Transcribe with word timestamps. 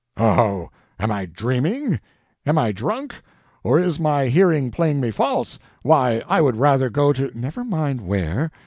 "Oh, 0.17 0.71
am 0.97 1.11
I 1.11 1.27
dreaming? 1.27 2.01
Am 2.43 2.57
I 2.57 2.71
drunk—or 2.71 3.77
is 3.79 3.99
my 3.99 4.29
hearing 4.29 4.71
playing 4.71 4.99
me 4.99 5.11
false? 5.11 5.59
Why, 5.83 6.23
I 6.27 6.41
would 6.41 6.55
rather 6.57 6.89
go 6.89 7.13
to—" 7.13 7.29
"Never 7.37 7.63
mind 7.63 8.01
where. 8.07 8.49